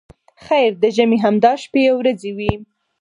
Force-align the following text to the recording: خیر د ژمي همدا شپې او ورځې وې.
خیر 0.45 0.71
د 0.83 0.85
ژمي 0.95 1.17
همدا 1.25 1.51
شپې 1.63 1.83
او 1.89 1.95
ورځې 2.01 2.31
وې. 2.37 2.53